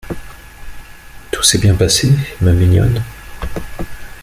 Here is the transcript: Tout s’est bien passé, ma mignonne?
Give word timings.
Tout 1.31 1.43
s’est 1.43 1.59
bien 1.59 1.75
passé, 1.75 2.11
ma 2.41 2.53
mignonne? 2.53 3.03